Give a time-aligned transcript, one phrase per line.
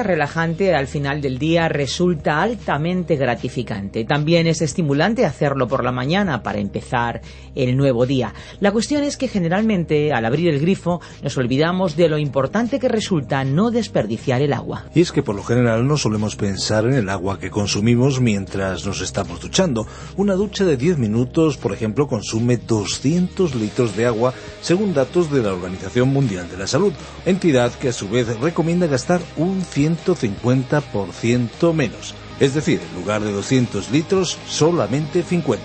[0.00, 4.04] Relajante al final del día resulta altamente gratificante.
[4.04, 7.20] También es estimulante hacerlo por la mañana para empezar
[7.54, 8.32] el nuevo día.
[8.60, 12.88] La cuestión es que generalmente al abrir el grifo nos olvidamos de lo importante que
[12.88, 14.86] resulta no desperdiciar el agua.
[14.94, 18.86] Y es que por lo general no solemos pensar en el agua que consumimos mientras
[18.86, 19.86] nos estamos duchando.
[20.16, 24.32] Una ducha de 10 minutos, por ejemplo, consume 200 litros de agua
[24.62, 26.94] según datos de la Organización Mundial de la Salud,
[27.26, 32.14] entidad que a su vez recomienda gastar un un 150% menos.
[32.40, 35.62] Es decir, en lugar de 200 litros, solamente 50.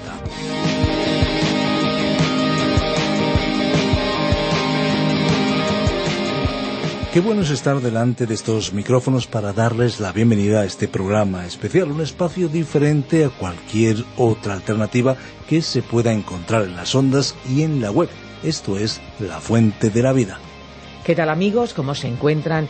[7.14, 11.48] Qué bueno es estar delante de estos micrófonos para darles la bienvenida a este programa
[11.48, 15.16] especial, un espacio diferente a cualquier otra alternativa
[15.50, 18.10] que se pueda encontrar en las ondas y en la web.
[18.44, 20.38] Esto es La Fuente de la Vida.
[21.04, 21.74] ¿Qué tal amigos?
[21.74, 22.70] ¿Cómo se encuentran?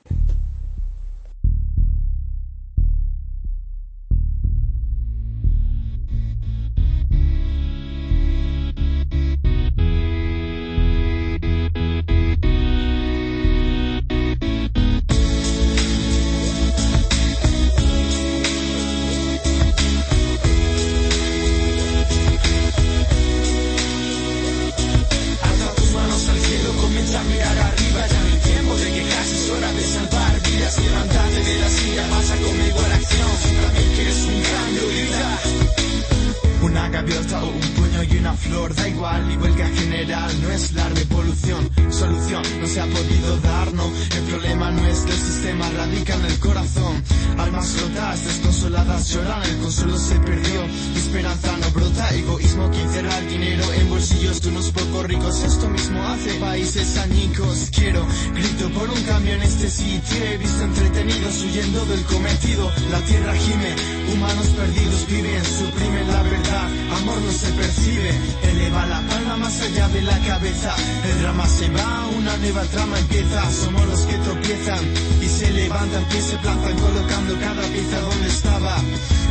[67.34, 68.12] Se percibe,
[68.44, 70.76] eleva la palma más allá de la cabeza.
[71.04, 73.52] El drama se va, una nueva trama empieza.
[73.52, 74.84] Somos los que tropiezan
[75.22, 78.76] y se levantan, que se plantan colocando cada pieza donde estaba.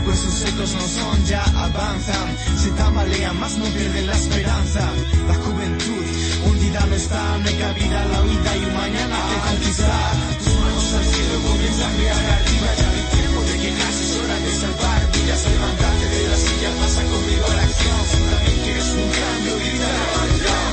[0.07, 2.29] Huesos secos no son, ya avanzan.
[2.59, 4.91] Se tambalean, más no pierden la esperanza.
[5.29, 6.05] La juventud
[6.47, 10.13] hundida no está, no hay cabida la huida y un mañana que conquistar.
[10.43, 14.37] Tus manos al cielo comienzan a mirar arriba, ya no tiempo de quejarse, es hora
[14.41, 15.82] de salvar vidas.
[17.43, 17.73] Conmigo a la
[18.93, 19.55] un cambio.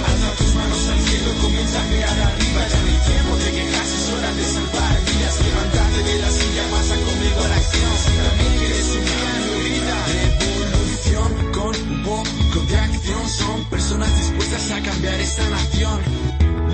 [0.10, 3.96] Alza tus manos al cielo, comienza a mirar arriba, ya no hay tiempo de quejarse,
[3.96, 5.36] es hora de salvar vidas.
[5.40, 7.94] Levantarte de la silla, pasa conmigo a la acción.
[8.24, 9.98] También quieres un cambio, grita.
[10.10, 16.00] Revolución con un poco de acción, son personas dispuestas a cambiar esta nación.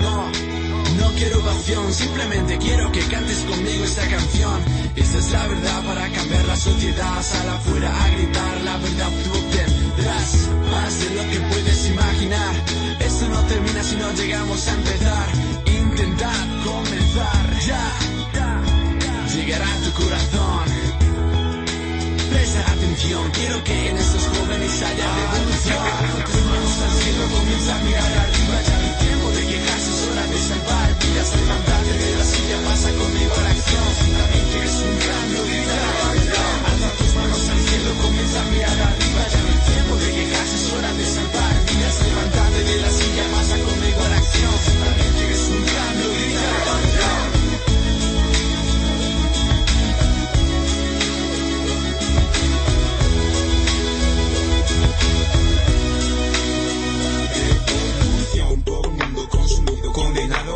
[0.02, 0.56] No.
[0.96, 4.75] No quiero ovación, simplemente quiero que cantes conmigo esta canción.
[4.94, 7.22] Esta es la verdad para cambiar la sociedad.
[7.22, 12.54] Sal afuera a gritar, la verdad tú obtendrás más de lo que puedes imaginar.
[13.00, 15.28] Esto no termina si no llegamos a empezar.
[15.66, 17.92] Intentar comenzar ya.
[19.34, 20.64] Llegará a tu corazón.
[22.30, 26.24] Presta atención, quiero que en estos jóvenes haya revolución.
[26.24, 28.85] Tus manos al cielo, comienza a mirar arriba, ya
[30.46, 31.28] salvar vidas.
[31.36, 33.88] Levantarte de la silla, pasa conmigo a la acción.
[34.18, 35.78] También quieres un cambio, grita.
[36.70, 40.25] Alza tus manos al cielo, comienza a mirar arriba, ya no hay tiempo de quejarse,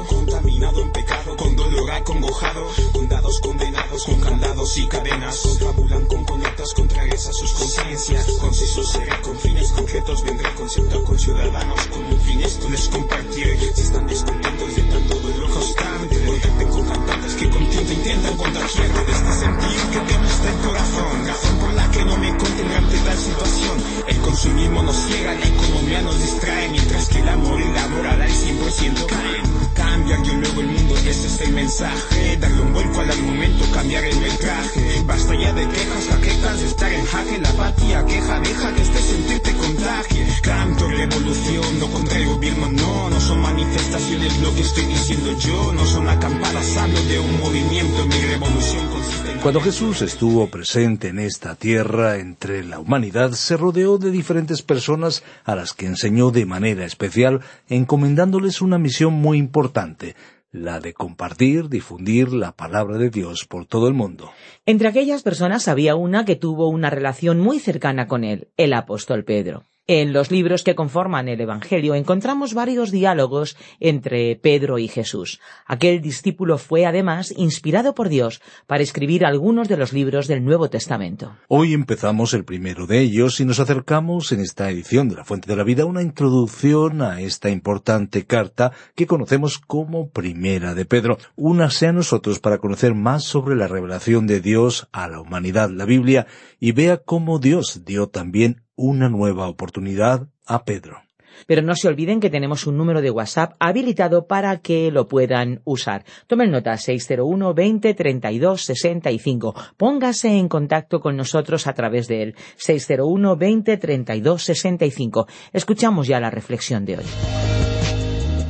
[0.06, 6.25] contaminado en pecado, con dolor acongojado, con dados condenados, con candados y cadenas, confabulan con
[6.25, 12.05] conectas contrarias a sus conciencias, concisos seré con fines concretos, vendré concierto con ciudadanos, con
[12.05, 17.35] un fin esto les compartiré, si están descontentos de tanto dolor constante, contacten con cantantes
[17.35, 21.73] que con tinta intentan contagiarte de este sentir que te gusta el corazón, razón por
[21.75, 23.76] la que no me contendré ante tal situación,
[24.08, 28.23] el consumismo nos ciega, la economía nos distrae, mientras que el amor y la moral
[28.23, 29.69] al 100% caen.
[30.11, 32.37] Cambiar yo luego el mundo, es el mensaje.
[32.39, 35.03] Darle un vuelco al argumento, cambiar el metraje.
[35.07, 37.39] Basta ya de quejas, jaquecas de estar en jaque.
[37.39, 40.27] La apatía, queja, deja que este sentir te contagie.
[40.43, 43.11] Canto revolución, no contra el gobierno, no.
[43.11, 45.73] No son manifestaciones lo que estoy diciendo yo.
[45.75, 48.05] No son acampadas, hablo de un movimiento.
[48.07, 49.19] Mi revolución consiste en...
[49.42, 55.25] Cuando Jesús estuvo presente en esta tierra entre la humanidad, se rodeó de diferentes personas
[55.44, 60.14] a las que enseñó de manera especial, encomendándoles una misión muy importante,
[60.52, 64.30] la de compartir, difundir la palabra de Dios por todo el mundo.
[64.66, 69.25] Entre aquellas personas había una que tuvo una relación muy cercana con él, el apóstol
[69.25, 69.64] Pedro.
[69.92, 75.40] En los libros que conforman el Evangelio encontramos varios diálogos entre Pedro y Jesús.
[75.66, 80.70] Aquel discípulo fue además inspirado por Dios para escribir algunos de los libros del Nuevo
[80.70, 81.35] Testamento.
[81.49, 85.50] Hoy empezamos el primero de ellos y nos acercamos en esta edición de La Fuente
[85.50, 91.18] de la Vida una introducción a esta importante carta que conocemos como Primera de Pedro.
[91.35, 95.85] Únase a nosotros para conocer más sobre la revelación de Dios a la humanidad, la
[95.85, 96.28] Biblia,
[96.61, 101.02] y vea cómo Dios dio también una nueva oportunidad a Pedro.
[101.46, 105.60] Pero no se olviden que tenemos un número de WhatsApp habilitado para que lo puedan
[105.64, 106.04] usar.
[106.26, 109.54] Tomen nota 601 20 32 65.
[109.76, 112.34] Póngase en contacto con nosotros a través de él.
[112.56, 115.26] 601 20 32 65.
[115.52, 117.04] Escuchamos ya la reflexión de hoy.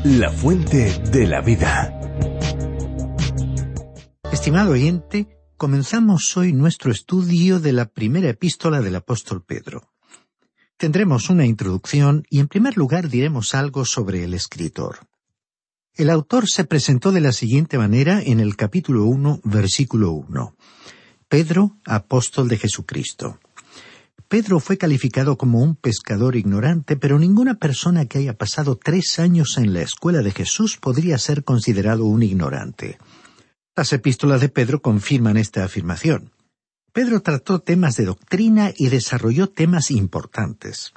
[0.04, 1.96] La fuente de la vida.
[4.32, 9.90] Estimado oyente, comenzamos hoy nuestro estudio de la primera epístola del apóstol Pedro.
[10.80, 15.00] Tendremos una introducción y en primer lugar diremos algo sobre el escritor.
[15.94, 20.56] El autor se presentó de la siguiente manera en el capítulo 1, versículo 1.
[21.28, 23.38] Pedro, apóstol de Jesucristo.
[24.26, 29.58] Pedro fue calificado como un pescador ignorante, pero ninguna persona que haya pasado tres años
[29.58, 32.96] en la escuela de Jesús podría ser considerado un ignorante.
[33.76, 36.32] Las epístolas de Pedro confirman esta afirmación.
[36.92, 40.92] Pedro trató temas de doctrina y desarrolló temas importantes.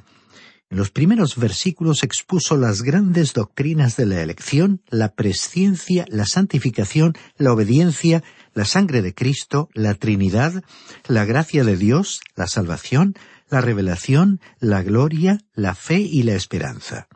[0.71, 7.13] En los primeros versículos expuso las grandes doctrinas de la elección, la presciencia, la santificación,
[7.37, 8.23] la obediencia,
[8.55, 10.63] la sangre de Cristo, la Trinidad,
[11.07, 13.13] la gracia de Dios, la salvación,
[13.49, 17.07] la revelación, la gloria, la fe y la esperanza.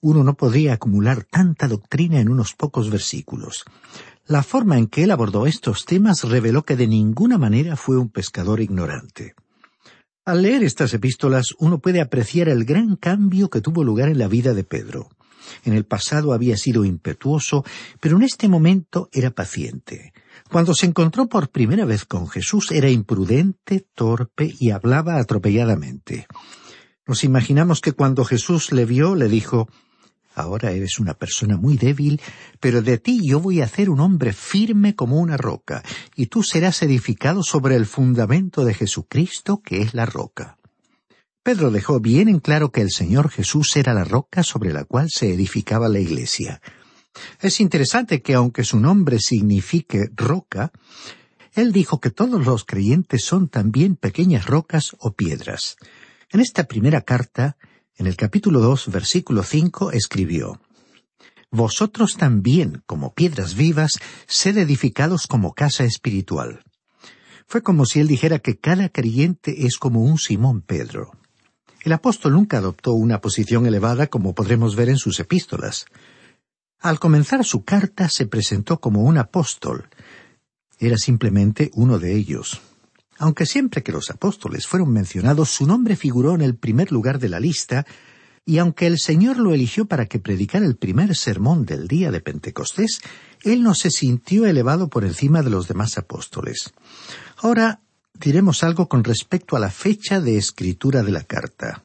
[0.00, 3.66] Uno no podría acumular tanta doctrina en unos pocos versículos.
[4.30, 8.10] La forma en que él abordó estos temas reveló que de ninguna manera fue un
[8.10, 9.34] pescador ignorante.
[10.24, 14.28] Al leer estas epístolas uno puede apreciar el gran cambio que tuvo lugar en la
[14.28, 15.08] vida de Pedro.
[15.64, 17.64] En el pasado había sido impetuoso,
[17.98, 20.12] pero en este momento era paciente.
[20.48, 26.28] Cuando se encontró por primera vez con Jesús era imprudente, torpe y hablaba atropelladamente.
[27.04, 29.68] Nos imaginamos que cuando Jesús le vio le dijo
[30.40, 32.20] Ahora eres una persona muy débil,
[32.60, 35.82] pero de ti yo voy a hacer un hombre firme como una roca,
[36.16, 40.56] y tú serás edificado sobre el fundamento de Jesucristo, que es la roca.
[41.42, 45.08] Pedro dejó bien en claro que el Señor Jesús era la roca sobre la cual
[45.10, 46.60] se edificaba la iglesia.
[47.40, 50.70] Es interesante que aunque su nombre signifique roca,
[51.54, 55.76] él dijo que todos los creyentes son también pequeñas rocas o piedras.
[56.30, 57.56] En esta primera carta,
[58.00, 60.58] en el capítulo dos, versículo cinco, escribió
[61.50, 66.62] Vosotros también, como piedras vivas, sed edificados como casa espiritual.
[67.46, 71.10] Fue como si él dijera que cada creyente es como un Simón Pedro.
[71.84, 75.84] El apóstol nunca adoptó una posición elevada como podremos ver en sus epístolas.
[76.78, 79.90] Al comenzar su carta se presentó como un apóstol.
[80.78, 82.62] Era simplemente uno de ellos.
[83.20, 87.28] Aunque siempre que los apóstoles fueron mencionados, su nombre figuró en el primer lugar de
[87.28, 87.84] la lista,
[88.46, 92.22] y aunque el Señor lo eligió para que predicara el primer sermón del día de
[92.22, 93.02] Pentecostés,
[93.42, 96.72] él no se sintió elevado por encima de los demás apóstoles.
[97.36, 97.82] Ahora
[98.14, 101.84] diremos algo con respecto a la fecha de escritura de la carta.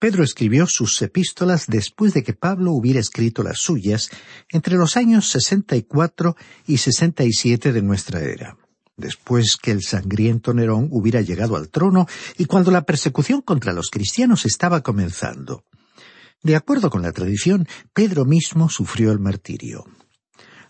[0.00, 4.10] Pedro escribió sus epístolas después de que Pablo hubiera escrito las suyas
[4.50, 6.34] entre los años 64
[6.66, 8.56] y 67 de nuestra era
[8.96, 12.06] después que el sangriento Nerón hubiera llegado al trono
[12.38, 15.64] y cuando la persecución contra los cristianos estaba comenzando.
[16.42, 19.84] De acuerdo con la tradición, Pedro mismo sufrió el martirio.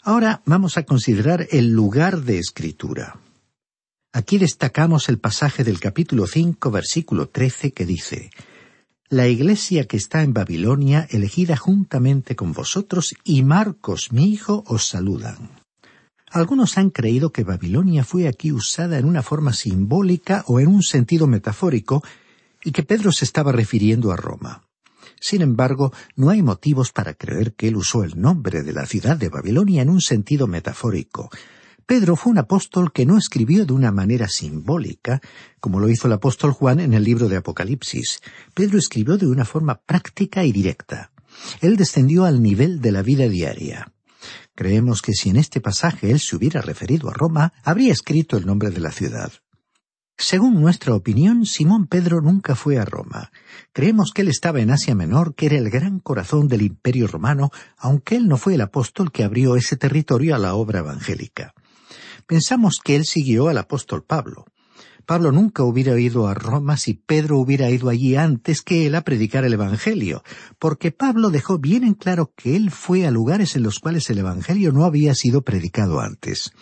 [0.02, 3.20] Ahora vamos a considerar el lugar de escritura.
[4.12, 8.30] Aquí destacamos el pasaje del capítulo cinco, versículo trece, que dice
[9.08, 14.86] La iglesia que está en Babilonia, elegida juntamente con vosotros, y Marcos, mi hijo, os
[14.86, 15.61] saludan.
[16.32, 20.82] Algunos han creído que Babilonia fue aquí usada en una forma simbólica o en un
[20.82, 22.02] sentido metafórico
[22.64, 24.62] y que Pedro se estaba refiriendo a Roma.
[25.20, 29.18] Sin embargo, no hay motivos para creer que él usó el nombre de la ciudad
[29.18, 31.28] de Babilonia en un sentido metafórico.
[31.84, 35.20] Pedro fue un apóstol que no escribió de una manera simbólica,
[35.60, 38.22] como lo hizo el apóstol Juan en el libro de Apocalipsis.
[38.54, 41.12] Pedro escribió de una forma práctica y directa.
[41.60, 43.92] Él descendió al nivel de la vida diaria.
[44.54, 48.46] Creemos que si en este pasaje él se hubiera referido a Roma, habría escrito el
[48.46, 49.32] nombre de la ciudad.
[50.18, 53.32] Según nuestra opinión, Simón Pedro nunca fue a Roma.
[53.72, 57.50] Creemos que él estaba en Asia Menor, que era el gran corazón del imperio romano,
[57.76, 61.54] aunque él no fue el apóstol que abrió ese territorio a la obra evangélica.
[62.26, 64.44] Pensamos que él siguió al apóstol Pablo.
[65.04, 69.02] Pablo nunca hubiera ido a Roma si Pedro hubiera ido allí antes que él a
[69.02, 70.22] predicar el Evangelio,
[70.58, 74.18] porque Pablo dejó bien en claro que él fue a lugares en los cuales el
[74.18, 76.52] Evangelio no había sido predicado antes.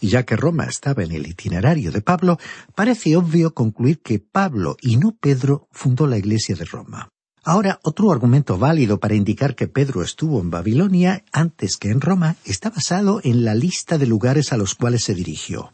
[0.00, 2.38] Y ya que Roma estaba en el itinerario de Pablo,
[2.74, 7.08] parece obvio concluir que Pablo y no Pedro fundó la iglesia de Roma.
[7.44, 12.36] Ahora, otro argumento válido para indicar que Pedro estuvo en Babilonia antes que en Roma
[12.44, 15.72] está basado en la lista de lugares a los cuales se dirigió.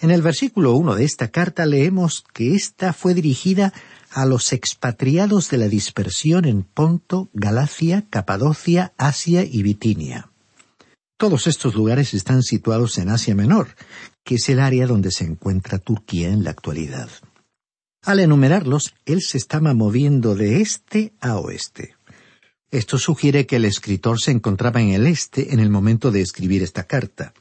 [0.00, 3.74] En el versículo uno de esta carta leemos que ésta fue dirigida
[4.10, 10.30] a los expatriados de la dispersión en Ponto, Galacia, Capadocia, Asia y Bitinia.
[11.18, 13.76] Todos estos lugares están situados en Asia Menor,
[14.24, 17.10] que es el área donde se encuentra Turquía en la actualidad.
[18.02, 21.94] Al enumerarlos, él se estaba moviendo de este a oeste.
[22.70, 26.62] Esto sugiere que el escritor se encontraba en el este en el momento de escribir
[26.62, 27.34] esta carta.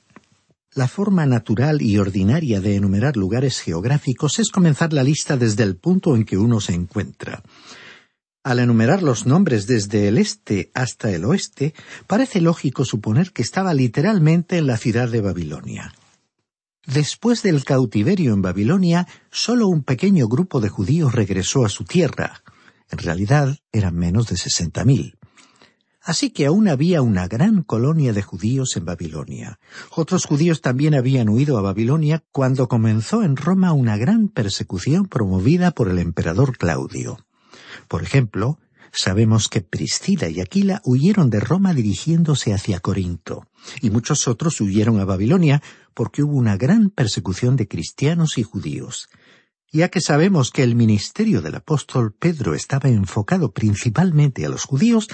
[0.75, 5.75] La forma natural y ordinaria de enumerar lugares geográficos es comenzar la lista desde el
[5.75, 7.43] punto en que uno se encuentra.
[8.43, 11.73] Al enumerar los nombres desde el este hasta el oeste,
[12.07, 15.93] parece lógico suponer que estaba literalmente en la ciudad de Babilonia.
[16.85, 22.41] Después del cautiverio en Babilonia, solo un pequeño grupo de judíos regresó a su tierra.
[22.89, 25.18] En realidad eran menos de sesenta mil.
[26.09, 29.59] Así que aún había una gran colonia de judíos en Babilonia.
[29.91, 35.69] Otros judíos también habían huido a Babilonia cuando comenzó en Roma una gran persecución promovida
[35.69, 37.19] por el emperador Claudio.
[37.87, 38.57] Por ejemplo,
[38.91, 43.45] sabemos que Priscila y Aquila huyeron de Roma dirigiéndose hacia Corinto,
[43.79, 45.61] y muchos otros huyeron a Babilonia
[45.93, 49.09] porque hubo una gran persecución de cristianos y judíos.
[49.71, 55.07] Ya que sabemos que el ministerio del apóstol Pedro estaba enfocado principalmente a los judíos,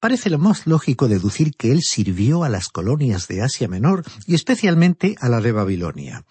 [0.00, 4.34] parece lo más lógico deducir que él sirvió a las colonias de Asia Menor y
[4.34, 6.24] especialmente a la de Babilonia.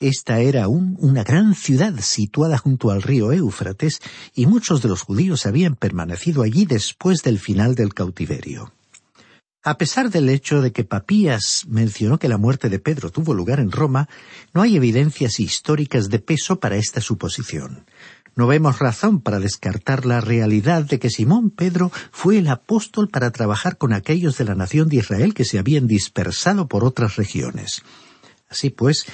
[0.00, 4.00] Esta era aún una gran ciudad situada junto al río Éufrates
[4.34, 8.72] y muchos de los judíos habían permanecido allí después del final del cautiverio.
[9.62, 13.60] A pesar del hecho de que Papías mencionó que la muerte de Pedro tuvo lugar
[13.60, 14.08] en Roma,
[14.54, 17.84] no hay evidencias históricas de peso para esta suposición.
[18.40, 23.32] No vemos razón para descartar la realidad de que Simón Pedro fue el apóstol para
[23.32, 27.82] trabajar con aquellos de la nación de Israel que se habían dispersado por otras regiones.
[28.48, 29.04] Así pues,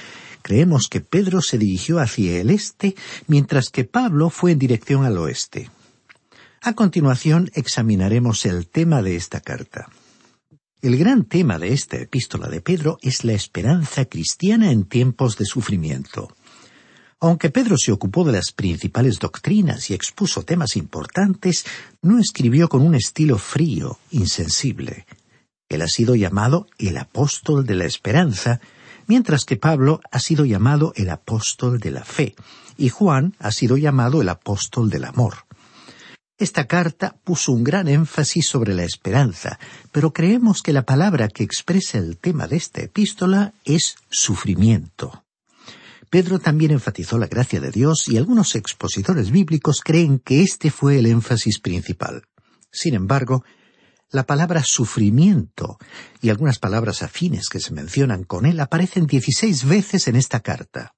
[0.41, 2.95] creemos que Pedro se dirigió hacia el este,
[3.27, 5.69] mientras que Pablo fue en dirección al oeste.
[6.61, 9.89] A continuación examinaremos el tema de esta carta.
[10.81, 15.43] El gran tema de esta epístola de Pedro es la esperanza cristiana en tiempos de
[15.43, 16.29] sufrimiento.
[17.19, 21.65] Aunque Pedro se ocupó de las principales doctrinas y expuso temas importantes,
[22.03, 25.07] no escribió con un estilo frío, insensible.
[25.67, 28.61] Él ha sido llamado el apóstol de la esperanza,
[29.07, 32.35] mientras que Pablo ha sido llamado el apóstol de la fe,
[32.77, 35.47] y Juan ha sido llamado el apóstol del amor.
[36.37, 39.57] Esta carta puso un gran énfasis sobre la esperanza,
[39.91, 45.23] pero creemos que la palabra que expresa el tema de esta epístola es sufrimiento.
[46.09, 50.99] Pedro también enfatizó la gracia de Dios y algunos expositores bíblicos creen que este fue
[50.99, 52.23] el énfasis principal.
[52.71, 53.43] Sin embargo,
[54.09, 55.77] la palabra sufrimiento
[56.21, 60.93] y algunas palabras afines que se mencionan con él aparecen dieciséis veces en esta carta.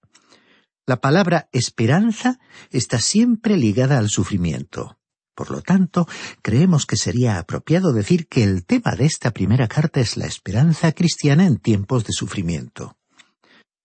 [0.86, 5.00] La palabra esperanza está siempre ligada al sufrimiento.
[5.34, 6.08] Por lo tanto,
[6.44, 10.92] creemos que sería apropiado decir que el tema de esta primera carta es la esperanza
[10.92, 12.99] cristiana en tiempos de sufrimiento.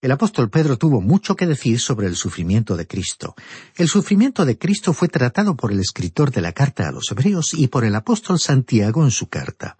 [0.05, 3.33] El apóstol Pedro tuvo mucho que decir sobre el sufrimiento de Cristo.
[3.75, 7.55] El sufrimiento de Cristo fue tratado por el escritor de la carta a los Hebreos
[7.55, 9.77] y por el apóstol Santiago en su carta.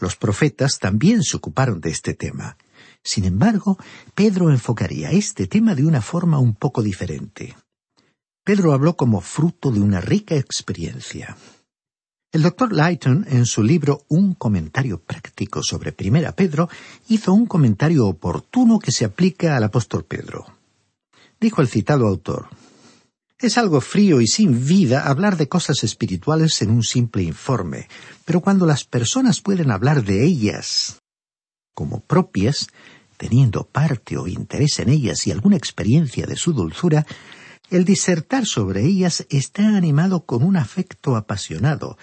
[0.00, 2.56] Los profetas también se ocuparon de este tema.
[3.02, 3.76] Sin embargo,
[4.14, 7.54] Pedro enfocaría este tema de una forma un poco diferente.
[8.44, 11.36] Pedro habló como fruto de una rica experiencia.
[12.30, 16.68] El doctor Lighton, en su libro Un comentario práctico sobre Primera Pedro,
[17.08, 20.44] hizo un comentario oportuno que se aplica al apóstol Pedro.
[21.40, 22.50] Dijo el citado autor,
[23.38, 27.88] es algo frío y sin vida hablar de cosas espirituales en un simple informe,
[28.26, 30.98] pero cuando las personas pueden hablar de ellas
[31.72, 32.66] como propias,
[33.16, 37.06] teniendo parte o interés en ellas y alguna experiencia de su dulzura,
[37.70, 41.96] el disertar sobre ellas está animado con un afecto apasionado.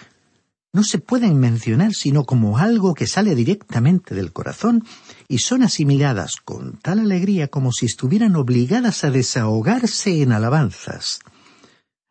[0.72, 4.84] No se pueden mencionar sino como algo que sale directamente del corazón
[5.28, 11.20] y son asimiladas con tal alegría como si estuvieran obligadas a desahogarse en alabanzas.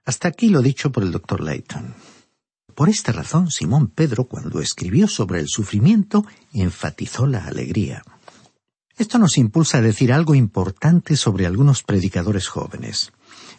[0.06, 1.96] Hasta aquí lo dicho por el doctor Layton.
[2.76, 8.04] Por esta razón, Simón Pedro, cuando escribió sobre el sufrimiento, enfatizó la alegría.
[8.98, 13.12] Esto nos impulsa a decir algo importante sobre algunos predicadores jóvenes.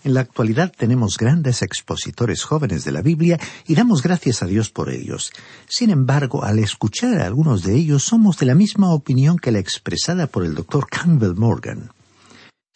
[0.06, 4.70] En la actualidad tenemos grandes expositores jóvenes de la Biblia y damos gracias a Dios
[4.70, 5.32] por ellos.
[5.66, 9.58] Sin embargo, al escuchar a algunos de ellos somos de la misma opinión que la
[9.58, 11.90] expresada por el doctor Campbell Morgan.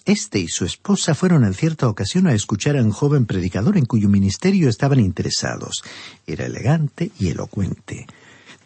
[0.05, 3.87] Este y su esposa fueron en cierta ocasión a escuchar a un joven predicador en
[3.87, 5.85] cuyo ministerio estaban interesados.
[6.27, 8.09] Era elegante y elocuente.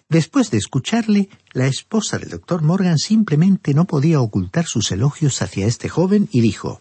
[0.08, 5.66] Después de escucharle, la esposa del doctor Morgan simplemente no podía ocultar sus elogios hacia
[5.66, 6.80] este joven y dijo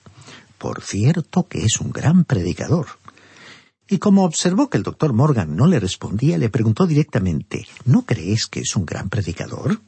[0.64, 2.88] por cierto que es un gran predicador.
[3.90, 8.48] Y como observó que el doctor Morgan no le respondía, le preguntó directamente ¿No crees
[8.48, 9.82] que es un gran predicador?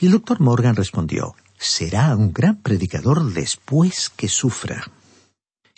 [0.00, 4.90] Y el doctor Morgan respondió Será un gran predicador después que sufra.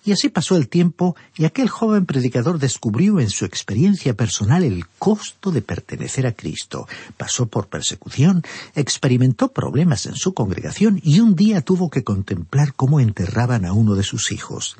[0.04, 4.86] Y así pasó el tiempo y aquel joven predicador descubrió en su experiencia personal el
[4.98, 6.86] costo de pertenecer a Cristo.
[7.16, 8.42] Pasó por persecución,
[8.74, 13.94] experimentó problemas en su congregación y un día tuvo que contemplar cómo enterraban a uno
[13.94, 14.76] de sus hijos.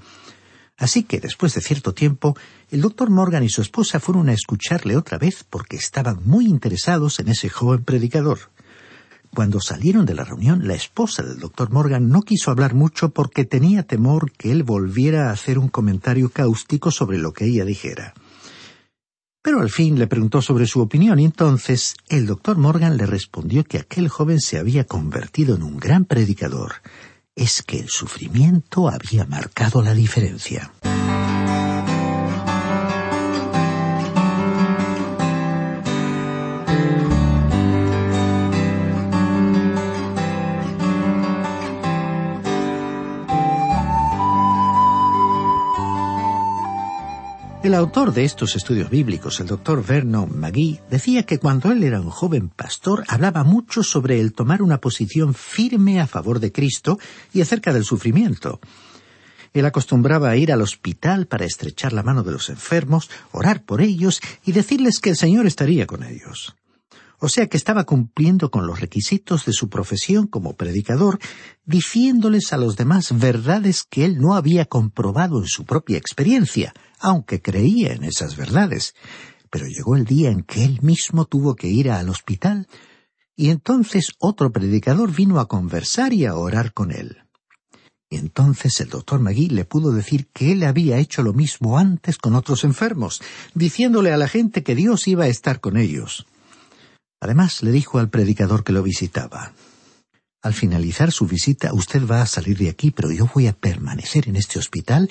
[0.79, 2.35] Así que después de cierto tiempo,
[2.71, 7.21] el doctor Morgan y su esposa fueron a escucharle otra vez porque estaban muy interesados
[7.21, 8.39] en ese joven predicador.
[9.35, 13.45] Cuando salieron de la reunión, la esposa del doctor Morgan no quiso hablar mucho porque
[13.45, 18.15] tenía temor que él volviera a hacer un comentario cáustico sobre lo que ella dijera.
[19.43, 23.65] Pero al fin le preguntó sobre su opinión y entonces el doctor Morgan le respondió
[23.65, 26.75] que aquel joven se había convertido en un gran predicador.
[27.35, 30.73] Es que el sufrimiento había marcado la diferencia.
[47.63, 52.01] El autor de estos estudios bíblicos, el doctor Vernon McGee, decía que cuando él era
[52.01, 56.99] un joven pastor hablaba mucho sobre el tomar una posición firme a favor de Cristo
[57.35, 58.61] y acerca del sufrimiento.
[59.53, 63.83] Él acostumbraba a ir al hospital para estrechar la mano de los enfermos, orar por
[63.83, 66.57] ellos y decirles que el Señor estaría con ellos.
[67.23, 71.19] O sea que estaba cumpliendo con los requisitos de su profesión como predicador,
[71.67, 77.43] diciéndoles a los demás verdades que él no había comprobado en su propia experiencia, aunque
[77.43, 78.95] creía en esas verdades.
[79.51, 82.67] Pero llegó el día en que él mismo tuvo que ir al hospital,
[83.37, 87.19] y entonces otro predicador vino a conversar y a orar con él.
[88.09, 92.19] Y entonces el doctor Magui le pudo decir que él había hecho lo mismo antes
[92.19, 93.21] con otros enfermos,
[93.55, 96.27] diciéndole a la gente que Dios iba a estar con ellos.
[97.21, 99.53] Además, le dijo al predicador que lo visitaba,
[100.43, 104.27] al finalizar su visita usted va a salir de aquí, pero yo voy a permanecer
[104.27, 105.11] en este hospital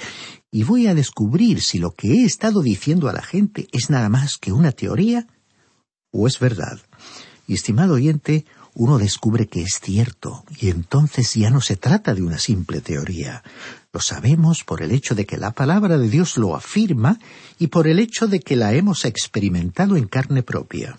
[0.50, 4.10] y voy a descubrir si lo que he estado diciendo a la gente es nada
[4.10, 5.28] más que una teoría
[6.12, 6.80] o es verdad.
[7.46, 12.24] Y estimado oyente, uno descubre que es cierto, y entonces ya no se trata de
[12.24, 13.44] una simple teoría.
[13.94, 17.20] Lo sabemos por el hecho de que la palabra de Dios lo afirma
[17.60, 20.98] y por el hecho de que la hemos experimentado en carne propia.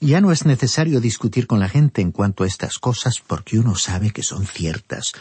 [0.00, 3.74] Ya no es necesario discutir con la gente en cuanto a estas cosas porque uno
[3.74, 5.12] sabe que son ciertas.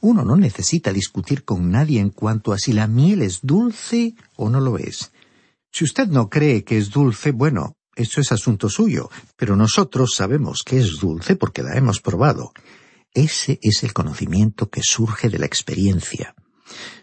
[0.00, 4.50] Uno no necesita discutir con nadie en cuanto a si la miel es dulce o
[4.50, 5.10] no lo es.
[5.72, 10.62] Si usted no cree que es dulce, bueno, eso es asunto suyo, pero nosotros sabemos
[10.62, 12.52] que es dulce porque la hemos probado.
[13.14, 16.34] Ese es el conocimiento que surge de la experiencia.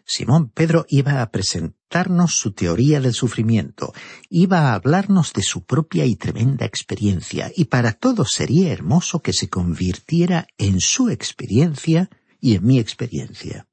[0.06, 3.94] Simón Pedro iba a presentarnos su teoría del sufrimiento,
[4.30, 9.34] iba a hablarnos de su propia y tremenda experiencia, y para todos sería hermoso que
[9.34, 12.10] se convirtiera en su experiencia
[12.42, 13.68] y en mi experiencia.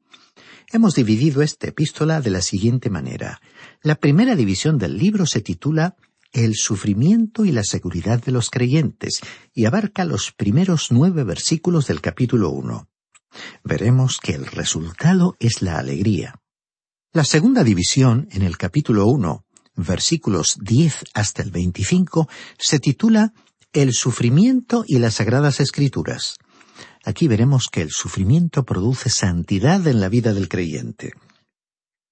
[0.72, 3.40] Hemos dividido esta epístola de la siguiente manera.
[3.82, 5.96] La primera división del libro se titula
[6.32, 9.20] El sufrimiento y la seguridad de los creyentes
[9.52, 12.89] y abarca los primeros nueve versículos del capítulo uno
[13.64, 16.40] veremos que el resultado es la alegría.
[17.12, 19.44] La segunda división, en el capítulo 1,
[19.76, 23.32] versículos 10 hasta el 25, se titula
[23.72, 26.36] El sufrimiento y las sagradas escrituras.
[27.04, 31.12] Aquí veremos que el sufrimiento produce santidad en la vida del creyente.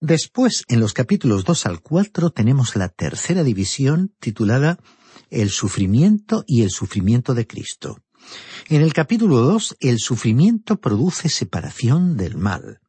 [0.00, 4.78] Después, en los capítulos 2 al 4, tenemos la tercera división titulada
[5.28, 7.98] El sufrimiento y el sufrimiento de Cristo.
[8.68, 12.80] En el capítulo 2, el sufrimiento produce separación del mal.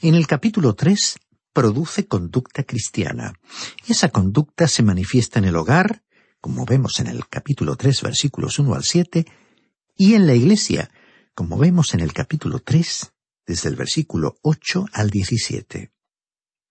[0.00, 1.18] En el capítulo 3,
[1.52, 3.34] produce conducta cristiana.
[3.88, 6.02] Esa conducta se manifiesta en el hogar,
[6.40, 9.26] como vemos en el capítulo 3, versículos 1 al 7,
[9.96, 10.90] y en la iglesia,
[11.34, 13.12] como vemos en el capítulo 3,
[13.46, 15.90] desde el versículo 8 al 17.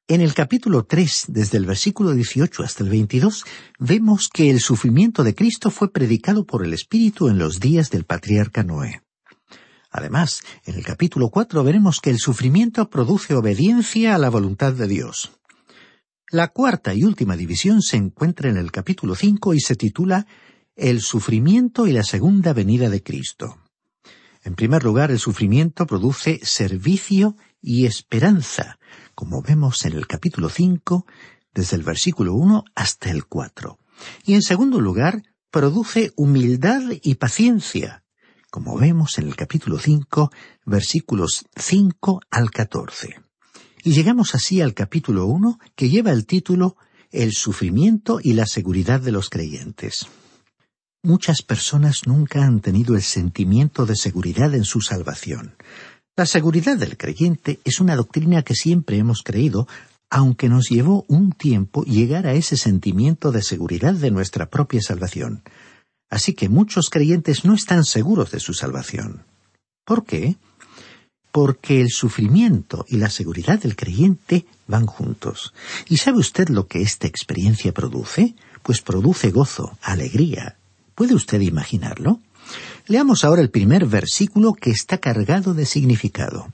[0.10, 3.44] En el capítulo 3, desde el versículo 18 hasta el 22,
[3.78, 8.06] vemos que el sufrimiento de Cristo fue predicado por el Espíritu en los días del
[8.06, 9.02] patriarca Noé.
[9.92, 14.88] Además, en el capítulo 4 veremos que el sufrimiento produce obediencia a la voluntad de
[14.88, 15.34] Dios.
[16.32, 20.26] La cuarta y última división se encuentra en el capítulo 5 y se titula
[20.78, 23.58] El sufrimiento y la segunda venida de Cristo.
[24.46, 28.80] En primer lugar, el sufrimiento produce servicio y esperanza,
[29.18, 31.08] como vemos en el capítulo 5,
[31.52, 33.80] desde el versículo 1 hasta el 4.
[34.26, 38.04] Y en segundo lugar, produce humildad y paciencia,
[38.52, 40.30] como vemos en el capítulo 5,
[40.68, 43.20] versículos 5 al 14.
[43.84, 46.78] Y llegamos así al capítulo 1, que lleva el título
[47.10, 50.06] El sufrimiento y la seguridad de los creyentes.
[51.02, 55.56] Muchas personas nunca han tenido el sentimiento de seguridad en su salvación.
[56.18, 59.68] La seguridad del creyente es una doctrina que siempre hemos creído,
[60.10, 65.44] aunque nos llevó un tiempo llegar a ese sentimiento de seguridad de nuestra propia salvación.
[66.10, 69.26] Así que muchos creyentes no están seguros de su salvación.
[69.86, 70.38] ¿Por qué?
[71.32, 75.54] Porque el sufrimiento y la seguridad del creyente van juntos.
[75.88, 78.34] ¿Y sabe usted lo que esta experiencia produce?
[78.64, 80.58] Pues produce gozo, alegría.
[80.96, 82.22] ¿Puede usted imaginarlo?
[82.90, 86.54] Leamos ahora el primer versículo que está cargado de significado.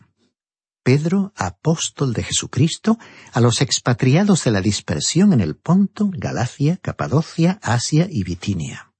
[0.81, 2.97] Pedro, apóstol de Jesucristo,
[3.33, 8.91] a los expatriados de la dispersión en el Ponto, Galacia, Capadocia, Asia y Bitinia.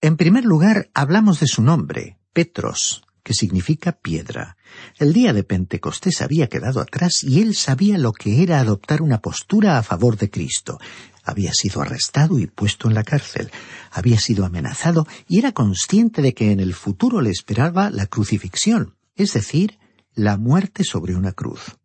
[0.00, 4.56] En primer lugar, hablamos de su nombre, Petros, que significa piedra.
[4.98, 9.20] El día de Pentecostés había quedado atrás y él sabía lo que era adoptar una
[9.20, 10.78] postura a favor de Cristo
[11.24, 13.50] había sido arrestado y puesto en la cárcel,
[13.90, 18.94] había sido amenazado y era consciente de que en el futuro le esperaba la crucifixión,
[19.16, 19.78] es decir,
[20.14, 21.76] la muerte sobre una cruz.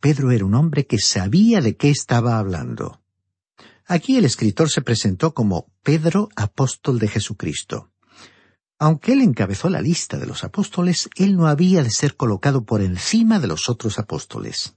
[0.00, 3.00] Pedro era un hombre que sabía de qué estaba hablando.
[3.86, 7.90] Aquí el escritor se presentó como Pedro, apóstol de Jesucristo.
[8.78, 12.80] Aunque él encabezó la lista de los apóstoles, él no había de ser colocado por
[12.80, 14.74] encima de los otros apóstoles.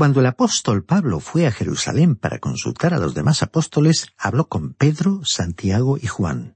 [0.00, 4.72] Cuando el apóstol Pablo fue a Jerusalén para consultar a los demás apóstoles, habló con
[4.72, 6.54] Pedro, Santiago y Juan.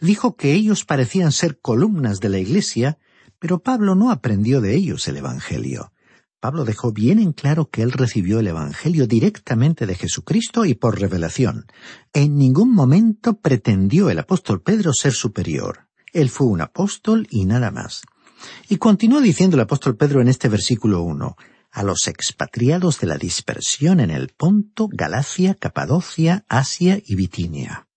[0.00, 2.98] Dijo que ellos parecían ser columnas de la Iglesia,
[3.40, 5.92] pero Pablo no aprendió de ellos el Evangelio.
[6.38, 11.00] Pablo dejó bien en claro que él recibió el Evangelio directamente de Jesucristo y por
[11.00, 11.66] revelación.
[12.12, 15.88] En ningún momento pretendió el apóstol Pedro ser superior.
[16.12, 18.02] Él fue un apóstol y nada más.
[18.68, 21.34] Y continuó diciendo el apóstol Pedro en este versículo uno,
[21.74, 27.88] a los expatriados de la dispersión en el Ponto, Galacia, Capadocia, Asia y Bitinia.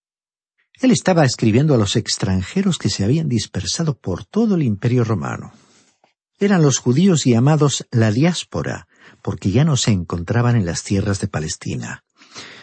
[0.81, 5.53] Él estaba escribiendo a los extranjeros que se habían dispersado por todo el imperio romano
[6.39, 8.87] eran los judíos llamados la diáspora,
[9.23, 12.03] porque ya no se encontraban en las tierras de Palestina.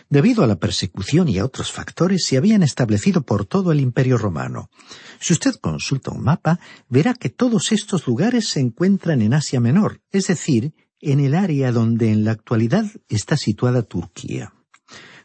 [0.09, 4.17] Debido a la persecución y a otros factores, se habían establecido por todo el imperio
[4.17, 4.71] romano.
[5.19, 10.03] Si usted consulta un mapa, verá que todos estos lugares se encuentran en Asia Menor,
[10.13, 10.75] es decir,
[11.05, 14.53] en el área donde en la actualidad está situada Turquía.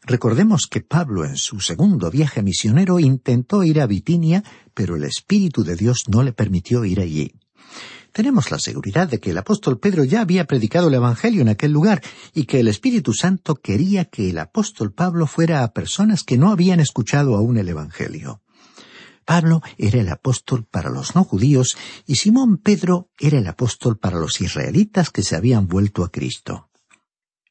[0.04, 5.64] Recordemos que Pablo en su segundo viaje misionero intentó ir a Bitinia, pero el Espíritu
[5.64, 7.34] de Dios no le permitió ir allí
[8.12, 11.72] tenemos la seguridad de que el apóstol Pedro ya había predicado el Evangelio en aquel
[11.72, 12.02] lugar
[12.34, 16.52] y que el Espíritu Santo quería que el apóstol Pablo fuera a personas que no
[16.52, 18.42] habían escuchado aún el Evangelio.
[19.30, 24.18] Pablo era el apóstol para los no judíos y Simón Pedro era el apóstol para
[24.18, 26.72] los israelitas que se habían vuelto a Cristo.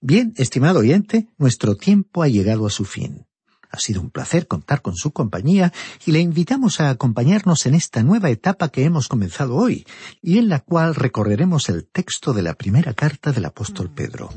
[0.00, 3.28] Bien, estimado oyente, nuestro tiempo ha llegado a su fin.
[3.70, 5.72] Ha sido un placer contar con su compañía
[6.04, 9.86] y le invitamos a acompañarnos en esta nueva etapa que hemos comenzado hoy
[10.20, 14.30] y en la cual recorreremos el texto de la primera carta del apóstol Pedro.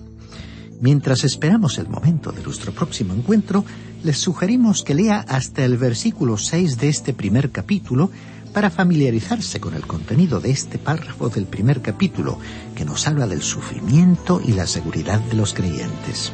[0.81, 3.63] Mientras esperamos el momento de nuestro próximo encuentro,
[4.03, 8.09] les sugerimos que lea hasta el versículo 6 de este primer capítulo
[8.51, 12.39] para familiarizarse con el contenido de este párrafo del primer capítulo,
[12.75, 16.33] que nos habla del sufrimiento y la seguridad de los creyentes.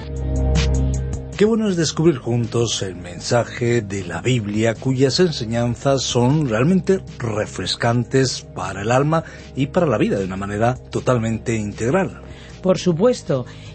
[1.36, 8.48] Qué bueno es descubrir juntos el mensaje de la Biblia cuyas enseñanzas son realmente refrescantes
[8.56, 9.26] para el alma
[9.58, 12.22] y para la vida de una manera totalmente integral.
[12.62, 13.46] Por supuesto.